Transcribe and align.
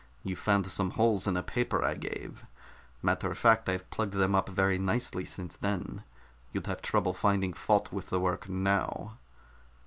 "You 0.23 0.35
found 0.35 0.65
some 0.65 0.89
holes 0.97 1.27
in 1.27 1.37
a 1.37 1.43
paper 1.43 1.85
I 1.85 1.93
gave. 1.93 2.43
Matter 3.03 3.29
of 3.29 3.37
fact, 3.37 3.69
I've 3.69 3.87
plugged 3.91 4.13
them 4.13 4.33
up 4.33 4.49
very 4.49 4.79
nicely 4.79 5.25
since 5.25 5.57
then. 5.57 6.03
You'd 6.51 6.65
have 6.65 6.81
trouble 6.81 7.13
finding 7.13 7.53
fault 7.53 7.93
with 7.93 8.09
the 8.09 8.19
work 8.19 8.49
now." 8.49 9.19